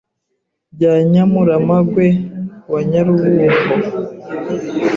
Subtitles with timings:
[0.75, 2.05] Bya Nyamuramagwe
[2.71, 3.63] wa Nyarubungo